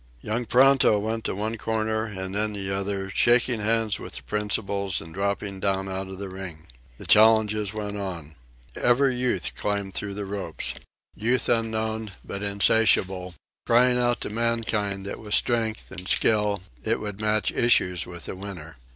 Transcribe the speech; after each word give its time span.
Young 0.21 0.45
Pronto 0.45 0.97
went 0.97 1.25
to 1.25 1.35
one 1.35 1.57
corner 1.59 2.05
and 2.05 2.33
then 2.33 2.53
the 2.53 2.71
other, 2.71 3.11
shaking 3.11 3.59
hands 3.59 3.99
with 3.99 4.15
the 4.15 4.23
principals 4.23 4.99
and 4.99 5.13
dropping 5.13 5.59
down 5.59 5.87
out 5.87 6.07
of 6.07 6.17
the 6.17 6.27
ring. 6.27 6.65
The 6.97 7.05
challenges 7.05 7.71
went 7.71 7.97
on. 7.97 8.33
Ever 8.75 9.11
Youth 9.11 9.53
climbed 9.53 9.93
through 9.93 10.15
the 10.15 10.25
ropes 10.25 10.73
Youth 11.13 11.47
unknown, 11.47 12.13
but 12.25 12.41
insatiable 12.41 13.35
crying 13.67 13.99
out 13.99 14.21
to 14.21 14.31
mankind 14.31 15.05
that 15.05 15.19
with 15.19 15.35
strength 15.35 15.91
and 15.91 16.07
skill 16.07 16.63
it 16.83 16.99
would 16.99 17.21
match 17.21 17.51
issues 17.51 18.07
with 18.07 18.25
the 18.25 18.33
winner. 18.35 18.77